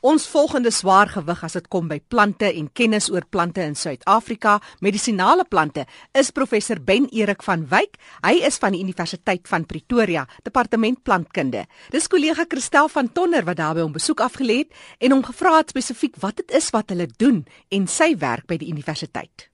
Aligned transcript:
Ons 0.00 0.28
volgende 0.30 0.70
swaar 0.70 1.08
gewig 1.10 1.40
as 1.42 1.56
dit 1.56 1.64
kom 1.74 1.88
by 1.90 1.96
plante 1.98 2.46
en 2.46 2.68
kennis 2.70 3.08
oor 3.10 3.24
plante 3.26 3.64
in 3.66 3.72
Suid-Afrika, 3.74 4.60
medisinale 4.78 5.42
plante, 5.42 5.88
is 6.14 6.30
professor 6.30 6.78
Ben 6.78 7.08
Erik 7.10 7.42
van 7.42 7.64
Wyk. 7.66 7.96
Hy 8.22 8.36
is 8.46 8.60
van 8.62 8.76
die 8.76 8.82
Universiteit 8.84 9.48
van 9.50 9.66
Pretoria, 9.66 10.22
Departement 10.46 11.02
Plantkunde. 11.02 11.64
Dis 11.90 12.06
kollega 12.06 12.44
Christel 12.46 12.86
van 12.94 13.10
Tonner 13.10 13.42
wat 13.48 13.58
daarby 13.58 13.82
hom 13.82 13.96
besoek 13.96 14.22
afgelê 14.22 14.60
het 14.60 15.02
en 15.02 15.16
hom 15.16 15.24
gevra 15.26 15.56
het 15.56 15.74
spesifiek 15.74 16.14
wat 16.22 16.38
dit 16.44 16.54
is 16.54 16.70
wat 16.70 16.94
hulle 16.94 17.08
doen 17.18 17.42
en 17.74 17.90
sy 17.90 18.12
werk 18.22 18.46
by 18.46 18.60
die 18.62 18.70
universiteit. 18.70 19.48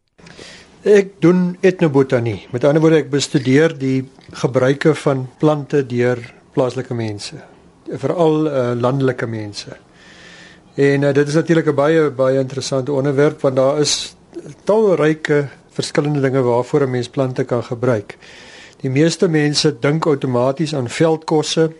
Ek 0.85 1.17
doen 1.25 1.55
etnobotanie. 1.65 2.43
Met 2.53 2.69
ander 2.69 2.85
woorde, 2.85 3.01
ek 3.01 3.09
bestudeer 3.09 3.73
die 3.81 4.05
gebruike 4.45 4.93
van 5.07 5.25
plante 5.41 5.81
deur 5.89 6.21
plaaslike 6.53 6.93
mense, 6.93 7.41
veral 7.89 8.45
uh, 8.45 8.69
landelike 8.77 9.25
mense. 9.25 9.81
En 10.75 11.03
uh, 11.03 11.13
dit 11.15 11.29
is 11.29 11.35
natuurlik 11.35 11.67
'n 11.67 11.75
baie 11.75 12.11
baie 12.11 12.39
interessante 12.39 12.93
onderwerp 12.93 13.41
want 13.41 13.57
daar 13.57 13.81
is 13.81 14.17
talryke 14.65 15.49
verskillende 15.71 16.21
dinge 16.21 16.41
waarvoor 16.43 16.81
'n 16.83 16.91
mens 16.91 17.09
plante 17.09 17.45
kan 17.45 17.65
gebruik. 17.65 18.19
Die 18.81 18.91
meeste 18.91 19.29
mense 19.29 19.77
dink 19.81 20.07
outomaties 20.07 20.75
aan 20.75 20.89
veldkosse. 20.89 21.73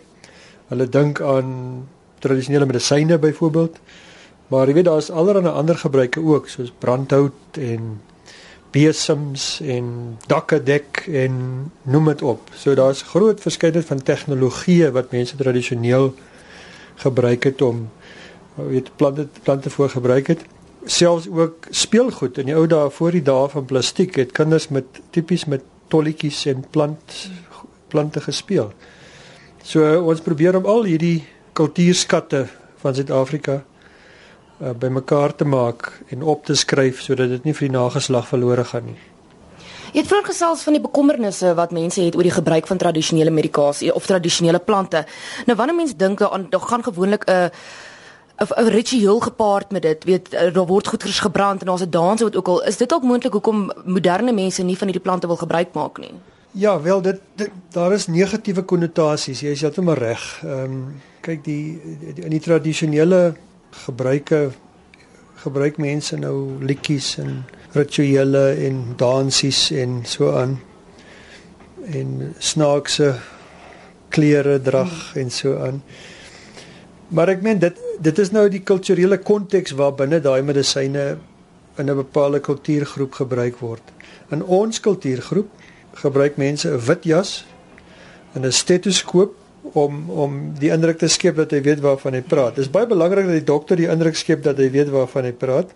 Hulle 0.67 0.89
dink 0.89 1.21
aan 1.21 1.87
tradisionele 2.19 2.65
medisyne 2.65 3.17
byvoorbeeld. 3.17 3.77
Maar 4.47 4.67
jy 4.67 4.73
weet 4.73 4.85
daar's 4.85 5.09
allerlei 5.09 5.47
ander 5.47 5.77
gebruike 5.77 6.23
ook 6.23 6.47
soos 6.47 6.71
brandhout 6.77 7.33
en 7.51 8.01
besems 8.71 9.59
en 9.61 10.17
dakke 10.27 10.63
dek 10.63 11.05
en 11.11 11.35
noem 11.81 12.05
dit 12.05 12.21
op. 12.21 12.49
So 12.53 12.73
daar's 12.73 13.01
groot 13.01 13.41
verskeidenheid 13.41 13.87
van 13.87 14.03
tegnologieë 14.03 14.91
wat 14.91 15.11
mense 15.11 15.35
tradisioneel 15.35 16.13
gebruik 16.95 17.43
het 17.43 17.61
om 17.61 17.89
weet 18.55 18.91
plante 18.95 19.27
plante 19.43 19.69
voor 19.69 19.89
gebruik 19.89 20.27
het 20.27 20.45
selfs 20.85 21.27
ook 21.29 21.67
speelgoed 21.69 22.37
in 22.37 22.49
die 22.49 22.55
ou 22.55 22.65
dae 22.69 22.89
voor 22.93 23.15
die 23.15 23.23
dae 23.25 23.47
van 23.49 23.65
plastiek 23.65 24.15
het 24.21 24.33
kinders 24.37 24.67
met 24.69 25.01
tipies 25.15 25.45
met 25.49 25.63
tolletjies 25.89 26.45
en 26.51 26.65
plant 26.69 27.15
plante 27.87 28.21
gespeel. 28.21 28.71
So 29.63 29.81
ons 30.01 30.21
probeer 30.21 30.57
om 30.57 30.65
al 30.65 30.83
hierdie 30.89 31.23
kultuurskatte 31.57 32.45
van 32.81 32.95
Suid-Afrika 32.95 33.61
uh, 33.61 34.73
bymekaar 34.77 35.35
te 35.35 35.45
maak 35.45 35.91
en 36.13 36.23
op 36.23 36.45
te 36.45 36.55
skryf 36.55 37.01
sodat 37.01 37.29
dit 37.29 37.45
nie 37.47 37.53
vir 37.53 37.69
die 37.69 37.77
nageslag 37.77 38.27
verlore 38.29 38.65
gaan 38.65 38.89
nie. 38.91 38.99
Jy 39.93 40.01
het 40.01 40.09
vroeër 40.11 40.27
gesels 40.27 40.65
van 40.67 40.75
die 40.75 40.83
bekommernisse 40.83 41.53
wat 41.55 41.71
mense 41.71 42.03
het 42.03 42.17
oor 42.17 42.27
die 42.27 42.35
gebruik 42.35 42.67
van 42.67 42.77
tradisionele 42.77 43.31
medikasie 43.31 43.93
of 43.95 44.05
tradisionele 44.05 44.59
plante. 44.59 45.05
Nou 45.47 45.55
wanneer 45.57 45.77
mense 45.77 45.95
dink 45.95 46.19
daaraan, 46.19 46.49
dan 46.51 46.61
gaan 46.61 46.83
gewoonlik 46.83 47.25
'n 47.25 47.31
uh, 47.31 47.49
'n 48.37 48.67
ritueel 48.67 49.19
gepaard 49.19 49.71
met 49.71 49.81
dit. 49.81 50.03
Weet 50.03 50.33
eh, 50.33 50.53
daar 50.53 50.65
word 50.65 50.87
goeders 50.87 51.19
gebrand 51.19 51.59
en 51.59 51.65
daar's 51.65 51.81
'n 51.81 51.89
dans 51.89 52.21
wat 52.21 52.35
ook 52.35 52.47
al 52.47 52.63
is 52.63 52.77
dit 52.77 52.93
ook 52.93 53.03
moontlik 53.03 53.33
hoekom 53.33 53.71
moderne 53.85 54.33
mense 54.33 54.63
nie 54.63 54.77
van 54.77 54.87
hierdie 54.87 55.05
plante 55.05 55.27
wil 55.27 55.35
gebruik 55.35 55.73
maak 55.73 55.97
nie. 55.97 56.13
Ja, 56.51 56.81
wel 56.81 57.01
dit, 57.01 57.19
dit 57.35 57.49
daar 57.69 57.93
is 57.93 58.07
negatiewe 58.07 58.61
konnotasies. 58.61 59.39
Jy 59.39 59.49
is 59.49 59.61
heeltemal 59.61 59.93
reg. 59.93 60.41
Ehm 60.43 60.63
um, 60.63 61.01
kyk 61.19 61.43
die, 61.43 61.81
die 62.13 62.23
in 62.23 62.29
die 62.29 62.39
tradisionele 62.39 63.35
gebruike 63.69 64.51
gebruik 65.35 65.77
mense 65.77 66.17
nou 66.17 66.63
liedjies 66.63 67.17
en 67.17 67.45
rituele 67.71 68.53
en 68.67 68.93
dansies 68.95 69.71
en 69.71 69.99
so 70.05 70.31
aan 70.31 70.59
en 71.85 72.35
snaakse 72.37 73.15
klere 74.09 74.61
drag 74.61 75.11
hmm. 75.13 75.21
en 75.21 75.31
so 75.31 75.57
aan. 75.57 75.83
Maar 77.07 77.35
ek 77.35 77.41
meen 77.45 77.59
dit 77.61 77.81
dit 78.01 78.19
is 78.19 78.31
nou 78.33 78.47
die 78.49 78.63
kulturele 78.65 79.17
konteks 79.21 79.75
waar 79.77 79.93
binne 79.95 80.19
daai 80.19 80.41
medisyne 80.41 81.17
in 81.77 81.89
'n 81.89 81.95
bepaalde 81.95 82.39
kultuurgroep 82.39 83.13
gebruik 83.13 83.57
word. 83.59 83.83
In 84.31 84.43
ons 84.43 84.79
kultuurgroep 84.79 85.49
gebruik 85.93 86.37
mense 86.37 86.69
'n 86.69 86.79
wit 86.79 87.03
jas 87.03 87.45
en 88.33 88.45
'n 88.45 88.51
stetoskoop 88.51 89.35
om 89.73 90.09
om 90.09 90.53
die 90.59 90.71
indruk 90.71 90.97
te 90.97 91.07
skep 91.07 91.35
dat 91.35 91.51
hy 91.51 91.61
weet 91.61 91.79
waarvan 91.79 92.13
hy 92.13 92.21
praat. 92.21 92.55
Dit 92.55 92.65
is 92.65 92.71
baie 92.71 92.87
belangrik 92.87 93.25
dat 93.25 93.33
die 93.33 93.43
dokter 93.53 93.75
die 93.75 93.89
indruk 93.89 94.15
skep 94.15 94.43
dat 94.43 94.57
hy 94.57 94.69
weet 94.71 94.89
waarvan 94.89 95.23
hy 95.23 95.31
praat. 95.31 95.69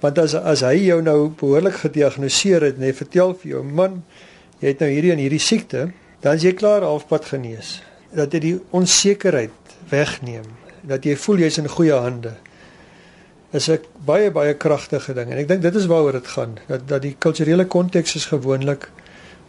Want 0.00 0.18
as 0.18 0.34
as 0.34 0.60
hy 0.60 0.86
jou 0.86 1.02
nou 1.02 1.30
behoorlik 1.30 1.74
gediagnoseer 1.74 2.62
het 2.62 2.76
en 2.76 2.82
hy 2.82 2.92
vertel 2.92 3.34
vir 3.34 3.50
jou 3.50 3.62
man 3.62 4.02
jy 4.60 4.68
het 4.68 4.80
nou 4.80 4.90
hierdie 4.90 5.12
en 5.12 5.18
hierdie 5.18 5.42
siekte, 5.42 5.90
dan 6.20 6.34
is 6.34 6.42
jy 6.42 6.52
klaar 6.52 6.82
halfpad 6.82 7.24
genees. 7.24 7.82
Dat 8.14 8.32
jy 8.32 8.40
die 8.40 8.60
onsekerheid 8.70 9.65
wegneem 9.88 10.44
dat 10.86 11.04
jy 11.04 11.16
voel 11.16 11.42
jy's 11.44 11.58
in 11.58 11.68
goeie 11.68 11.94
hande 11.94 12.34
is 13.52 13.68
'n 13.70 13.80
baie 14.04 14.30
baie 14.30 14.54
kragtige 14.54 15.14
ding. 15.14 15.30
En 15.30 15.38
ek 15.38 15.48
dink 15.48 15.62
dit 15.62 15.74
is 15.74 15.86
waaroor 15.86 16.12
dit 16.12 16.26
gaan 16.26 16.58
dat 16.66 16.88
dat 16.88 17.02
die 17.02 17.16
kulturele 17.18 17.66
konteks 17.66 18.14
is 18.14 18.26
gewoonlik 18.26 18.90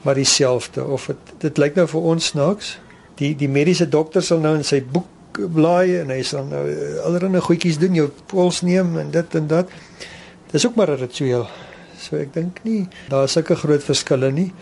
maar 0.02 0.16
dieselfde 0.16 0.86
of 0.86 1.06
dit 1.06 1.18
dit 1.38 1.58
lyk 1.58 1.76
nou 1.76 1.88
vir 1.88 2.02
ons 2.02 2.26
snaaks 2.26 2.80
die 3.16 3.36
die 3.36 3.50
mediese 3.50 3.90
dokter 3.90 4.24
sal 4.24 4.40
nou 4.40 4.56
in 4.56 4.64
sy 4.64 4.84
boek 4.84 5.08
blaai 5.54 6.00
en 6.00 6.10
hy 6.10 6.22
sal 6.24 6.46
nou 6.46 6.64
eh, 6.70 7.00
allerlei 7.06 7.42
goedjies 7.42 7.78
doen 7.78 7.94
jou 7.94 8.10
pols 8.26 8.62
neem 8.62 8.98
en 8.98 9.12
dit 9.12 9.36
en 9.36 9.48
dat. 9.48 9.70
Dis 10.52 10.66
ook 10.66 10.76
maar 10.76 10.92
'n 10.92 11.00
ritueel. 11.00 11.48
So 12.00 12.16
ek 12.16 12.34
dink 12.34 12.60
nie 12.64 12.88
daar 13.10 13.24
is 13.24 13.32
sulke 13.32 13.56
groot 13.56 13.84
verskille 13.84 14.32
nie 14.32 14.54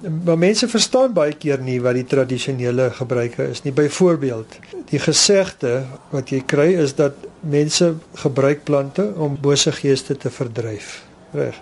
Maar 0.00 0.38
mense 0.38 0.68
verstaan 0.68 1.12
baie 1.12 1.34
keer 1.36 1.60
nie 1.60 1.76
wat 1.84 1.98
die 1.98 2.06
tradisionele 2.08 2.88
gebruike 2.96 3.50
is 3.52 3.60
nie. 3.66 3.72
Byvoorbeeld, 3.76 4.56
die 4.88 5.00
gesegde 5.02 5.82
wat 6.10 6.32
jy 6.32 6.40
kry 6.48 6.70
is 6.80 6.94
dat 6.96 7.18
mense 7.44 7.92
gebruik 8.22 8.64
plante 8.64 9.10
om 9.20 9.36
bose 9.40 9.72
geeste 9.76 10.16
te 10.16 10.32
verdryf. 10.32 11.02
Reg. 11.36 11.58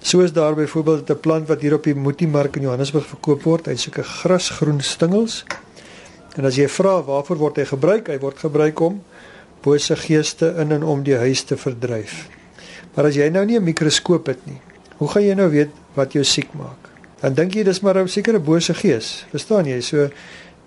Soos 0.00 0.32
daar 0.32 0.54
byvoorbeeld 0.54 1.10
'n 1.10 1.20
plant 1.20 1.48
wat 1.48 1.60
hier 1.60 1.74
op 1.74 1.84
die 1.84 1.94
Moetiemark 1.94 2.56
in 2.56 2.62
Johannesburg 2.62 3.06
verkoop 3.06 3.42
word, 3.42 3.66
hy's 3.66 3.82
sulke 3.82 4.02
grasgroen 4.02 4.80
stingels. 4.80 5.44
En 6.36 6.44
as 6.44 6.56
jy 6.56 6.68
vra 6.68 7.02
waarvoor 7.02 7.36
word 7.36 7.56
hy 7.56 7.64
gebruik? 7.64 8.08
Hy 8.08 8.18
word 8.18 8.38
gebruik 8.38 8.80
om 8.80 9.02
bose 9.62 9.96
geeste 9.96 10.54
in 10.58 10.72
en 10.72 10.82
om 10.82 11.02
die 11.02 11.16
huis 11.16 11.42
te 11.42 11.56
verdryf. 11.56 12.28
Maar 12.94 13.04
as 13.04 13.14
jy 13.14 13.28
nou 13.28 13.44
nie 13.44 13.58
'n 13.58 13.64
mikroskoop 13.64 14.26
het 14.26 14.46
nie, 14.46 14.60
hoe 14.96 15.08
gaan 15.08 15.22
jy 15.22 15.34
nou 15.34 15.50
weet 15.50 15.70
wat 15.94 16.12
jou 16.12 16.24
siek 16.24 16.54
maak? 16.54 16.95
Dan 17.20 17.34
dink 17.34 17.54
jy 17.54 17.62
dis 17.64 17.80
maar 17.80 17.98
'n 17.98 18.08
sekere 18.08 18.38
bose 18.38 18.74
gees. 18.74 19.24
Verstaan 19.30 19.64
jy? 19.64 19.80
So 19.80 20.08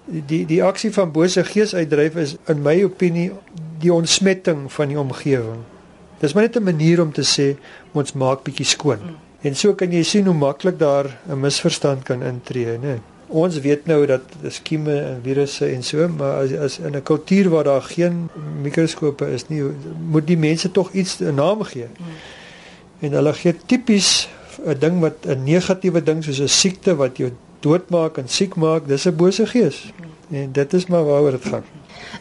die 0.06 0.46
die 0.46 0.64
aksie 0.64 0.92
van 0.94 1.12
bose 1.12 1.44
gees 1.44 1.76
uitdryf 1.76 2.16
is 2.16 2.36
in 2.48 2.62
my 2.62 2.84
opinie 2.84 3.32
die 3.80 3.94
ontsmetting 3.94 4.72
van 4.72 4.88
die 4.88 5.00
omgewing. 5.00 5.62
Dis 6.20 6.34
maar 6.34 6.44
net 6.44 6.58
'n 6.58 6.64
manier 6.64 7.02
om 7.02 7.12
te 7.12 7.24
sê 7.24 7.58
ons 7.92 8.14
maak 8.14 8.44
bietjie 8.44 8.66
skoon. 8.66 9.00
Mm. 9.04 9.16
En 9.42 9.56
so 9.56 9.74
kan 9.74 9.92
jy 9.92 10.04
sien 10.04 10.26
hoe 10.26 10.36
maklik 10.36 10.80
daar 10.80 11.18
'n 11.30 11.40
misverstand 11.40 12.04
kan 12.04 12.24
intree, 12.24 12.78
né? 12.78 13.00
Ons 13.28 13.60
weet 13.60 13.86
nou 13.86 14.06
dat 14.06 14.22
skieme 14.48 15.00
en 15.00 15.20
virusse 15.24 15.66
en 15.66 15.84
so, 15.84 16.08
maar 16.08 16.34
as, 16.44 16.52
as 16.54 16.80
in 16.80 16.96
'n 16.96 17.04
kultuur 17.04 17.50
waar 17.50 17.64
daar 17.64 17.82
geen 17.82 18.30
mikroskope 18.62 19.32
is 19.32 19.48
nie, 19.48 19.64
moet 20.10 20.28
die 20.28 20.38
mense 20.38 20.72
tog 20.72 20.92
iets 20.92 21.20
'n 21.20 21.36
naam 21.36 21.64
gee. 21.64 21.88
Mm. 21.98 22.06
En 23.00 23.12
hulle 23.12 23.34
gee 23.34 23.56
tipies 23.66 24.30
'n 24.66 24.80
ding 24.80 25.00
wat 25.00 25.26
'n 25.26 25.44
negatiewe 25.44 26.04
ding 26.04 26.24
soos 26.24 26.40
'n 26.40 26.48
siekte 26.48 26.96
wat 26.96 27.18
jou 27.18 27.32
doodmaak 27.60 28.18
en 28.18 28.28
siek 28.28 28.56
maak, 28.56 28.88
dis 28.88 29.06
'n 29.06 29.16
bose 29.16 29.46
gees. 29.46 29.94
En 30.32 30.52
dit 30.52 30.74
is 30.74 30.86
maar 30.86 31.06
waaroor 31.06 31.32
dit 31.32 31.46
gaan. 31.46 31.64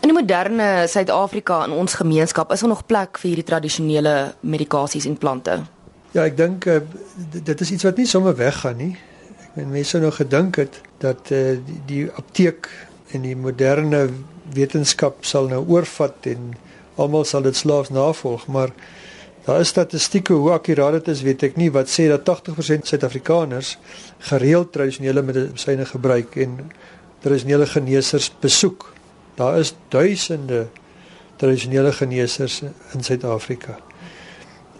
In 0.00 0.08
die 0.08 0.12
moderne 0.12 0.84
Suid-Afrika 0.86 1.64
in 1.64 1.70
ons 1.70 1.94
gemeenskap 1.94 2.52
is 2.52 2.60
daar 2.60 2.68
nog 2.68 2.86
plek 2.86 3.18
vir 3.18 3.28
hierdie 3.28 3.44
tradisionele 3.44 4.34
medikasies 4.40 5.06
en 5.06 5.18
plante. 5.18 5.62
Ja, 6.10 6.24
ek 6.24 6.36
dink 6.36 6.64
uh, 6.64 6.80
dit 7.44 7.60
is 7.60 7.70
iets 7.70 7.82
wat 7.82 7.96
nie 7.96 8.06
sommer 8.06 8.36
weggaan 8.36 8.76
nie. 8.76 8.96
Ek 9.48 9.56
meen 9.56 9.70
mense 9.70 9.90
sou 9.90 10.02
nou 10.02 10.12
gedink 10.12 10.56
het 10.56 10.80
dat 10.98 11.30
uh, 11.30 11.58
die, 11.66 11.80
die 11.86 12.04
apteek 12.16 12.68
en 13.12 13.22
die 13.22 13.36
moderne 13.36 14.08
wetenskap 14.54 15.24
sal 15.24 15.48
nou 15.48 15.64
oorvat 15.68 16.26
en 16.32 16.54
almal 16.96 17.24
sal 17.28 17.42
dit 17.42 17.56
slaafs 17.56 17.92
navolg, 17.94 18.46
maar 18.46 18.72
Daar 19.48 19.60
is 19.64 19.70
statistieke 19.72 20.32
hoe 20.36 20.50
akkuraat 20.52 20.98
dit 20.98 21.06
is, 21.08 21.22
weet 21.24 21.42
ek 21.46 21.54
nie, 21.56 21.70
wat 21.72 21.88
sê 21.88 22.04
dat 22.10 22.26
80% 22.28 22.84
Suid-Afrikaners 22.84 23.70
gereeld 24.28 24.74
tradisionele 24.74 25.22
medisyne 25.24 25.86
gebruik 25.88 26.34
en 26.36 26.58
tradisionele 27.24 27.64
geneesers 27.66 28.26
besoek. 28.42 28.90
Daar 29.38 29.56
is 29.56 29.70
duisende 29.88 30.66
tradisionele 31.40 31.94
geneesers 31.96 32.58
in 32.92 33.06
Suid-Afrika. 33.06 33.78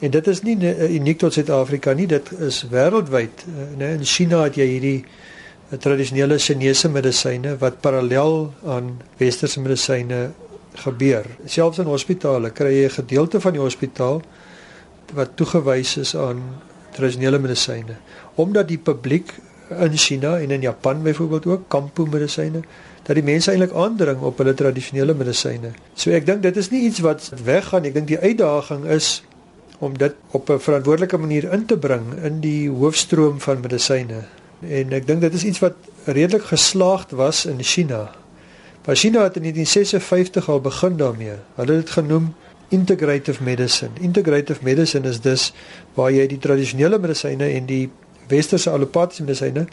En 0.05 0.13
dit 0.13 0.29
is 0.29 0.43
nie 0.45 0.59
uniek 0.99 1.23
tot 1.23 1.33
Suid-Afrika 1.33 1.95
nie, 1.97 2.07
dit 2.11 2.29
is 2.37 2.59
wêreldwyd. 2.69 3.47
Nee, 3.81 3.97
in 3.97 4.05
China 4.05 4.43
het 4.45 4.59
jy 4.61 4.67
hierdie 4.69 4.99
tradisionele 5.81 6.37
Chinese 6.37 6.91
medisyne 6.93 7.55
wat 7.65 7.81
parallel 7.81 8.53
aan 8.69 8.99
westerse 9.17 9.65
medisyne 9.65 10.27
gebeur. 10.85 11.25
Selfs 11.49 11.81
in 11.81 11.89
hospitale 11.89 12.53
kry 12.53 12.75
jy 12.83 12.85
'n 12.91 12.99
gedeelte 13.01 13.41
van 13.41 13.57
die 13.57 13.65
hospitaal 13.65 14.21
wat 15.15 15.37
toegewys 15.37 15.97
is 15.97 16.17
aan 16.17 16.43
tradisionele 16.97 17.39
medisyne 17.39 17.97
omdat 18.39 18.69
die 18.69 18.79
publiek 18.79 19.35
in 19.69 19.97
China 19.97 20.39
en 20.39 20.51
in 20.51 20.61
Japan 20.61 21.03
byvoorbeeld 21.03 21.47
ook 21.47 21.69
kampo 21.69 22.07
medisyne 22.07 22.63
dat 23.09 23.17
die 23.17 23.25
mense 23.25 23.51
eintlik 23.51 23.73
aandring 23.73 24.21
op 24.21 24.39
hulle 24.39 24.55
tradisionele 24.55 25.15
medisyne. 25.17 25.73
So 25.97 26.13
ek 26.13 26.27
dink 26.29 26.43
dit 26.45 26.57
is 26.61 26.69
nie 26.71 26.83
iets 26.89 27.01
wat 27.05 27.31
weggaan. 27.45 27.87
Ek 27.89 27.95
dink 27.97 28.09
die 28.11 28.21
uitdaging 28.21 28.85
is 28.93 29.23
om 29.81 29.97
dit 29.97 30.15
op 30.37 30.51
'n 30.51 30.61
verantwoordelike 30.61 31.17
manier 31.17 31.53
in 31.53 31.65
te 31.67 31.79
bring 31.79 32.13
in 32.23 32.41
die 32.41 32.69
hoofstroom 32.69 33.41
van 33.41 33.61
medisyne. 33.61 34.25
En 34.61 34.93
ek 34.93 35.07
dink 35.07 35.21
dit 35.21 35.35
is 35.35 35.45
iets 35.45 35.59
wat 35.59 35.75
redelik 36.05 36.45
geslaagd 36.53 37.11
was 37.11 37.47
in 37.47 37.63
China. 37.63 38.11
Maar 38.85 38.97
China 38.97 39.23
het 39.23 39.37
in 39.37 39.43
1956 39.43 40.49
al 40.49 40.61
begin 40.61 40.97
daarmee. 40.97 41.37
Hulle 41.55 41.73
het 41.73 41.87
dit 41.87 41.91
genoem 41.91 42.35
integrative 42.69 43.45
medicine. 43.45 43.91
Integrative 44.01 44.65
medicine 44.65 45.09
is 45.09 45.21
dus 45.21 45.53
waar 45.95 46.13
jy 46.13 46.27
die 46.29 46.39
tradisionele 46.39 46.99
medisyne 46.99 47.49
en 47.57 47.67
die 47.69 47.87
westerse 48.29 48.71
allopatiese 48.71 49.25
medisyne, 49.25 49.67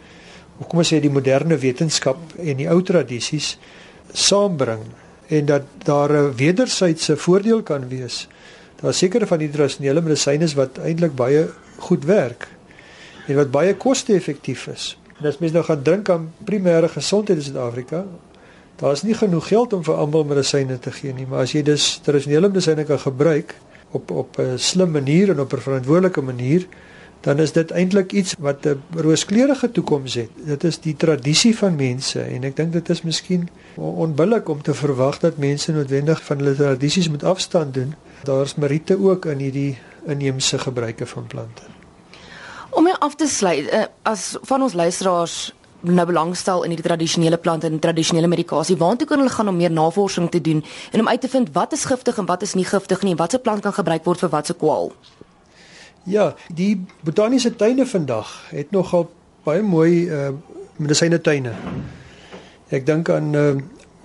of 0.60 0.70
kom 0.72 0.80
ons 0.80 0.94
sê 0.94 1.02
die 1.04 1.12
moderne 1.12 1.58
wetenskap 1.60 2.38
en 2.40 2.62
die 2.62 2.70
ou 2.72 2.80
tradisies 2.86 3.56
saambring 4.16 4.86
en 5.28 5.46
dat 5.46 5.66
daar 5.84 6.12
'n 6.12 6.36
wederwysige 6.36 7.18
voordeel 7.18 7.64
kan 7.64 7.90
wees. 7.90 8.28
Daar 8.82 8.90
is 8.90 8.98
sekere 8.98 9.28
van 9.28 9.40
die 9.40 9.50
tradisionele 9.50 10.02
medisyne 10.02 10.48
wat 10.56 10.78
eintlik 10.78 11.16
baie 11.16 11.50
goed 11.78 12.06
werk 12.06 12.48
en 13.28 13.36
wat 13.36 13.52
baie 13.52 13.76
koste-effektief 13.76 14.68
is. 14.68 14.98
En 15.20 15.26
as 15.26 15.38
mens 15.38 15.52
nou 15.52 15.64
gaan 15.64 15.84
dink 15.84 16.10
aan 16.10 16.34
primêre 16.44 16.90
gesondheid 16.90 17.38
in 17.38 17.44
Suid-Afrika, 17.44 18.06
daar 18.76 18.92
is 18.92 19.04
nie 19.04 19.14
genoeg 19.14 19.48
geld 19.48 19.74
om 19.74 19.84
vir 19.84 19.96
almal 19.96 20.24
medisyne 20.24 20.80
te 20.80 20.92
gee 20.92 21.14
nie, 21.14 21.28
maar 21.30 21.46
as 21.46 21.54
jy 21.56 21.64
dus 21.64 22.00
tradisionele 22.04 22.50
medisyne 22.52 22.84
kan 22.84 23.00
gebruik 23.00 23.56
op 23.92 24.12
op 24.12 24.40
'n 24.40 24.58
slim 24.58 24.92
manier 24.92 25.30
en 25.30 25.40
op 25.40 25.54
'n 25.54 25.62
verantwoordelike 25.62 26.22
manier, 26.22 26.68
dan 27.22 27.40
is 27.40 27.52
dit 27.52 27.72
eintlik 27.72 28.12
iets 28.12 28.36
wat 28.40 28.66
'n 28.66 28.82
rooskleurige 28.96 29.72
toekoms 29.72 30.14
het. 30.14 30.30
Dit 30.36 30.64
is 30.64 30.80
die 30.80 30.96
tradisie 30.96 31.58
van 31.58 31.76
mense 31.76 32.22
en 32.22 32.44
ek 32.44 32.56
dink 32.56 32.74
dit 32.74 32.90
is 32.90 33.02
miskien 33.02 33.50
onbillik 33.76 34.50
om 34.50 34.62
te 34.62 34.74
verwag 34.74 35.20
dat 35.20 35.38
mense 35.38 35.72
noodwendig 35.72 36.24
van 36.24 36.38
hulle 36.38 36.56
tradisies 36.56 37.10
moet 37.10 37.24
afstand 37.24 37.74
doen. 37.74 37.96
Daar's 38.24 38.56
meriete 38.56 39.00
ook 39.00 39.26
in 39.26 39.38
hierdie 39.38 39.78
inheemse 40.06 40.60
gebruike 40.60 41.06
van 41.06 41.28
plante. 41.28 41.62
Om 42.70 42.86
jou 42.86 42.98
af 43.00 43.16
te 43.16 43.28
sluit, 43.28 43.74
uh, 43.74 43.84
as 44.02 44.38
van 44.42 44.62
ons 44.62 44.74
luisteraars 44.74 45.54
nou 45.82 46.06
belangstel 46.06 46.64
in 46.64 46.70
die 46.70 46.82
tradisionele 46.82 47.38
plante 47.38 47.68
en 47.68 47.80
tradisionele 47.80 48.28
medikasie, 48.28 48.78
waartoe 48.78 49.08
kan 49.08 49.18
hulle 49.18 49.30
gaan 49.30 49.48
om 49.48 49.56
meer 49.56 49.72
navorsing 49.72 50.32
te 50.32 50.42
doen 50.42 50.64
en 50.92 51.00
om 51.00 51.08
uit 51.08 51.22
te 51.22 51.30
vind 51.30 51.50
wat 51.54 51.74
is 51.74 51.86
giftig 51.86 52.18
en 52.18 52.26
wat 52.26 52.42
is 52.42 52.54
nie 52.54 52.66
giftig 52.66 53.02
nie 53.02 53.12
en 53.12 53.18
watse 53.18 53.40
plant 53.40 53.62
kan 53.62 53.74
gebruik 53.74 54.04
word 54.04 54.20
vir 54.20 54.30
watse 54.30 54.54
kwaal? 54.54 54.92
Ja, 56.04 56.36
die 56.54 56.86
botaniese 57.02 57.56
tuine 57.56 57.86
vandag 57.86 58.30
het 58.50 58.72
nogal 58.72 59.10
baie 59.44 59.62
mooi 59.62 60.06
uh 60.10 60.34
medisyne 60.76 61.22
tuine. 61.24 61.54
Ek 62.70 62.86
dink 62.86 63.10
aan 63.10 63.34
uh 63.34 63.56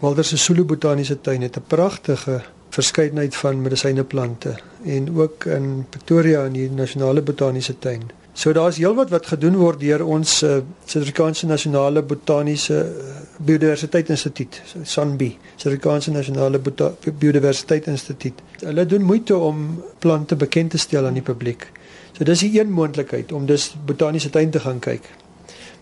Walter 0.00 0.24
se 0.24 0.38
Solo 0.38 0.64
botaniese 0.64 1.20
tuin 1.20 1.42
het 1.42 1.56
'n 1.56 1.64
pragtige 1.66 2.40
verskeidenheid 2.70 3.36
van 3.36 3.62
medisyne 3.62 4.04
plante 4.04 4.56
en 4.84 5.16
ook 5.16 5.44
in 5.44 5.86
Pretoria 5.90 6.44
in 6.44 6.52
die 6.52 6.70
nasionale 6.70 7.22
botaniese 7.22 7.78
tuin. 7.78 8.02
So 8.32 8.52
daar's 8.52 8.76
heelwat 8.78 9.10
wat 9.10 9.26
gedoen 9.26 9.56
word 9.58 9.80
deur 9.80 10.04
ons 10.06 10.42
uh, 10.42 10.60
Suid-Afrikaanse 10.84 11.46
Nasionale 11.46 12.02
Botaniese 12.02 12.78
uh, 12.78 13.16
Biodiversiteit 13.36 14.08
Instituut, 14.08 14.60
SANBI, 14.82 15.32
Suid-Afrikaanse 15.56 16.10
Nasionale 16.14 16.58
Bota 16.58 16.92
Biodiversiteit 17.18 17.86
Instituut. 17.90 18.38
Hulle 18.62 18.86
doen 18.86 19.02
moeite 19.02 19.36
om 19.36 19.82
plante 19.98 20.36
bekend 20.36 20.70
te 20.70 20.78
stel 20.78 21.06
aan 21.06 21.18
die 21.18 21.26
publiek. 21.26 21.66
So 22.12 22.24
dis 22.24 22.42
'n 22.42 22.56
een 22.58 22.70
moontlikheid 22.70 23.32
om 23.32 23.46
dus 23.46 23.74
botaniese 23.84 24.30
tuin 24.30 24.50
te 24.50 24.60
gaan 24.60 24.78
kyk. 24.78 25.10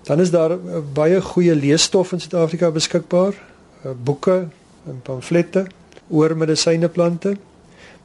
Dan 0.03 0.21
is 0.21 0.31
daar 0.31 0.51
uh, 0.51 0.79
baie 0.93 1.21
goeie 1.21 1.55
leesstof 1.55 2.12
in 2.12 2.21
Suid-Afrika 2.21 2.71
beskikbaar, 2.71 3.35
uh, 3.85 3.91
boeke 4.03 4.49
en 4.87 5.01
pamflette 5.03 5.67
oor 6.09 6.37
medisyneplante. 6.37 7.37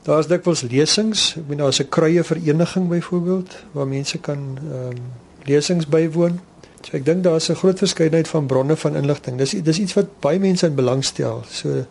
Daar's 0.04 0.28
dikwels 0.28 0.66
lesings, 0.68 1.30
ek 1.40 1.46
bedoel 1.48 1.64
daar's 1.66 1.80
'n 1.80 1.90
kruie 1.90 2.24
vereniging 2.24 2.88
byvoorbeeld 2.88 3.52
waar 3.72 3.88
mense 3.88 4.18
kan 4.18 4.58
ehm 4.60 4.90
um, 4.90 4.98
lesings 5.44 5.88
bywoon. 5.88 6.40
So 6.82 6.98
ek 6.98 7.06
dink 7.06 7.24
daar's 7.24 7.50
'n 7.50 7.56
groot 7.56 7.78
verskeidenheid 7.78 8.28
van 8.28 8.46
bronne 8.46 8.76
van 8.76 8.96
inligting. 8.96 9.38
Dis 9.38 9.52
dis 9.52 9.80
iets 9.80 9.94
wat 9.94 10.20
baie 10.20 10.40
mense 10.40 10.66
in 10.66 10.76
belang 10.76 11.04
stel. 11.04 11.44
So 11.50 11.86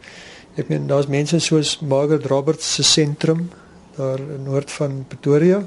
ek 0.56 0.68
meen 0.68 0.86
daar's 0.86 1.06
mense 1.06 1.38
soos 1.38 1.78
Margaret 1.80 2.26
Roberts 2.26 2.74
se 2.74 2.82
sentrum 2.82 3.50
daar 3.96 4.18
in 4.18 4.42
noord 4.44 4.70
van 4.70 5.04
Pretoria 5.08 5.62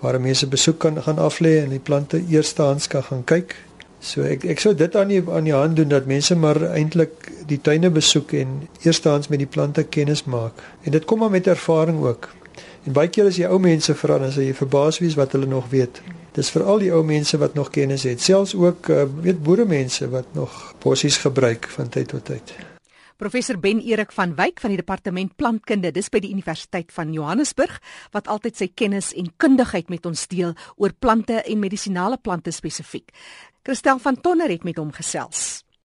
waar 0.00 0.20
mense 0.20 0.46
besoek 0.46 0.78
kan 0.78 1.02
gaan 1.02 1.18
aflê 1.18 1.62
en 1.62 1.68
die 1.68 1.78
plante 1.78 2.24
eerstehands 2.28 2.86
kan 2.86 3.02
gaan 3.02 3.24
kyk. 3.24 3.56
So 4.00 4.22
ek 4.22 4.44
ek 4.44 4.60
sou 4.60 4.74
dit 4.74 4.96
aan 4.96 5.08
die 5.08 5.22
aan 5.30 5.44
die 5.44 5.54
hand 5.54 5.76
doen 5.76 5.88
dat 5.88 6.06
mense 6.06 6.34
maar 6.36 6.62
eintlik 6.72 7.31
die 7.52 7.60
tuine 7.60 7.90
besoek 7.92 8.32
en 8.38 8.62
eerstehands 8.82 9.28
met 9.32 9.42
die 9.42 9.50
plante 9.50 9.84
kennis 9.84 10.24
maak. 10.24 10.62
En 10.82 10.94
dit 10.94 11.04
kom 11.04 11.22
maar 11.22 11.32
met 11.32 11.46
ervaring 11.46 12.00
ook. 12.04 12.30
En 12.82 12.96
baie 12.96 13.10
keer 13.12 13.28
as 13.30 13.38
jy 13.38 13.46
ou 13.46 13.60
mense 13.62 13.94
vra 13.94 14.18
dan 14.18 14.32
sê 14.34 14.48
jy 14.48 14.56
verbaas 14.58 14.98
wie 15.02 15.10
is 15.12 15.18
wat 15.18 15.36
hulle 15.36 15.46
nog 15.46 15.68
weet. 15.70 16.02
Dis 16.34 16.50
veral 16.50 16.82
die 16.82 16.90
ou 16.94 17.02
mense 17.06 17.38
wat 17.38 17.54
nog 17.54 17.70
kennis 17.70 18.06
het, 18.08 18.20
selfs 18.24 18.56
ook 18.58 18.88
uh, 18.90 19.04
weet 19.22 19.42
boere 19.44 19.66
mense 19.68 20.08
wat 20.10 20.34
nog 20.34 20.74
bossies 20.82 21.20
gebruik 21.22 21.68
van 21.76 21.92
tyd 21.92 22.10
tot 22.14 22.24
tyd. 22.26 22.54
Professor 23.22 23.58
Ben 23.60 23.78
Erik 23.78 24.10
van 24.12 24.34
Wyk 24.34 24.58
van 24.60 24.72
die 24.72 24.80
departement 24.80 25.36
plantkunde 25.38 25.92
dis 25.94 26.08
by 26.10 26.18
die 26.24 26.32
Universiteit 26.34 26.90
van 26.90 27.12
Johannesburg 27.14 27.76
wat 28.16 28.26
altyd 28.26 28.58
sy 28.58 28.70
kennis 28.74 29.12
en 29.14 29.30
kundigheid 29.38 29.92
met 29.92 30.08
ons 30.08 30.26
deel 30.26 30.56
oor 30.74 30.90
plante 30.98 31.38
en 31.38 31.62
medisinale 31.62 32.18
plante 32.18 32.50
spesifiek. 32.50 33.12
Christel 33.62 34.02
van 34.02 34.18
Tonner 34.18 34.50
het 34.50 34.64
met 34.66 34.80
hom 34.82 34.90
gesels. 34.90 35.62